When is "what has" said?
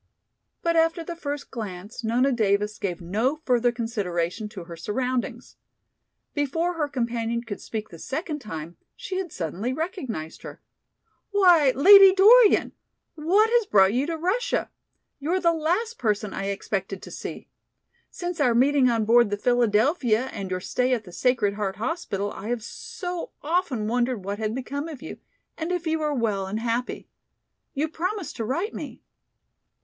13.13-13.67